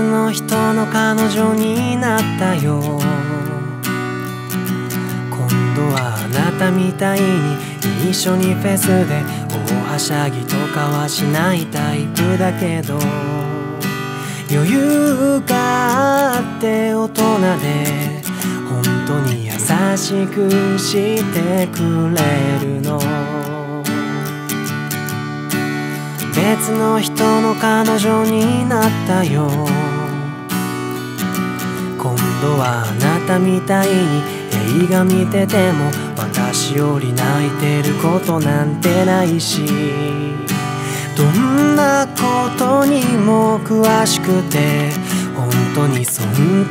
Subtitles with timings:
[0.00, 2.80] の人の彼女になったよ。
[2.80, 3.00] 今
[5.74, 12.98] 度はあなたみたいに一緒にフェスで大はしゃぎとかはしないタイプだけど。
[14.50, 18.22] 余裕があって大人で
[18.68, 19.52] 本当に優
[19.96, 21.78] しくしてく
[22.14, 23.61] れるの。
[26.34, 29.48] 別の人の彼女になったよ。
[31.98, 34.22] 今度はあなたみたいに
[34.82, 39.62] 映画見てても私より泣いてることなんてないし。
[41.16, 44.90] どんなことにも詳しくて
[45.36, 46.24] 本当に尊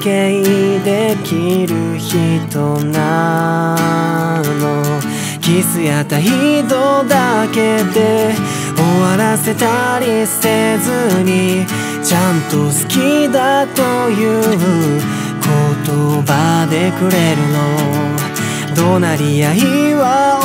[0.00, 5.18] 敬できる人なの。
[5.40, 8.32] キスや態度だけで
[9.00, 11.66] わらせたりせずに
[12.02, 15.00] ちゃんと好きだという
[15.40, 18.08] 言葉でくれるの。
[18.78, 19.58] 怒鳴り合い
[19.94, 20.38] は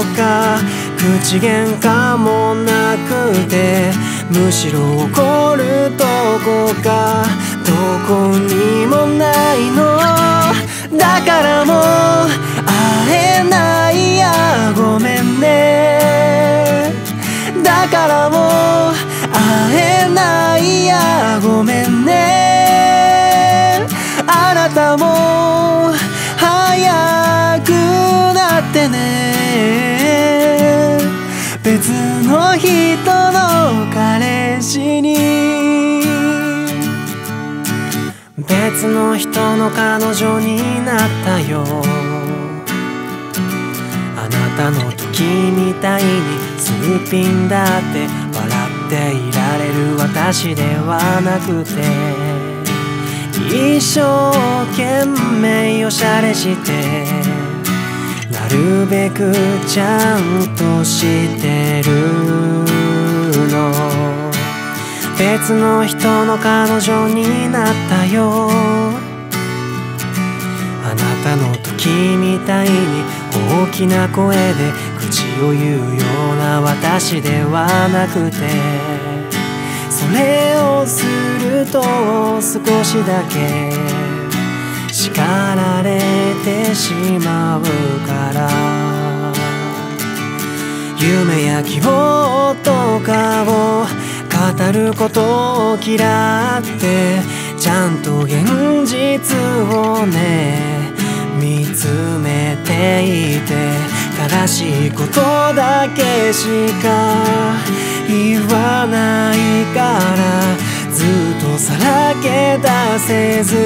[0.00, 0.58] 愚か
[0.96, 3.92] 口喧嘩もなくて
[4.30, 6.04] むしろ怒ると
[6.44, 7.24] こが
[7.66, 7.72] ど
[8.08, 8.77] こに
[20.88, 23.86] やごめんね。
[24.26, 25.92] あなたも
[26.36, 27.70] 早く
[28.34, 28.98] なってね。
[31.62, 31.90] 別
[32.26, 35.16] の人の彼氏に。
[38.36, 41.64] 別の人の彼女になったよ。
[44.16, 46.08] あなたの時みたいに
[46.58, 46.74] すっ
[47.10, 48.06] ぴんだって
[48.36, 51.82] 笑ていられる私ではなくて
[53.48, 54.00] 一生
[54.72, 55.06] 懸
[55.40, 57.28] 命おしゃれして
[58.30, 59.32] なるべく
[59.66, 61.02] ちゃんとし
[61.40, 62.68] てる
[63.48, 63.72] の。
[65.18, 68.48] 別の人の彼女になったよ。
[70.84, 72.97] あなたの時みたいに
[73.78, 76.02] きな声で口を言うよ
[76.32, 78.48] うな私ではなくて
[79.88, 81.80] それをすると
[82.42, 83.70] 少しだけ
[84.92, 86.00] 叱られ
[86.44, 86.92] てし
[87.24, 87.62] まう
[88.04, 88.48] から。
[91.00, 92.72] 夢や希望と
[93.06, 97.20] かを語ることを嫌って
[97.56, 98.44] ちゃんと現
[98.84, 99.38] 実
[99.72, 100.97] をね
[101.86, 103.54] めていて
[104.16, 105.20] 正しいこと
[105.54, 106.46] だけし
[106.82, 107.14] か
[108.08, 110.56] 言わないから
[110.92, 111.06] ずっ
[111.40, 112.68] とさらけ出
[112.98, 113.56] せず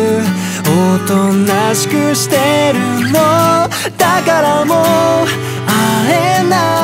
[0.69, 3.19] おとなしくしてるの
[3.97, 5.27] だからもう
[5.67, 6.81] 会えない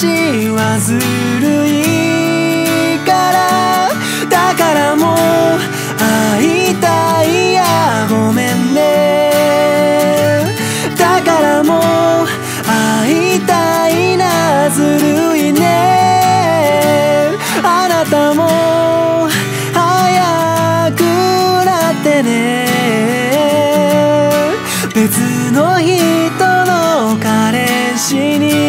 [0.00, 0.06] 私
[0.50, 3.90] はずるいから
[4.30, 5.16] だからもう
[5.98, 10.54] 会いたいやごめんね。
[10.96, 11.80] だからも
[12.22, 12.28] う
[12.64, 17.32] 会いたいなずるいね。
[17.64, 19.28] あなたも
[19.74, 21.02] 早く
[21.66, 22.68] なってね。
[24.94, 25.18] 別
[25.50, 28.67] の人の彼氏に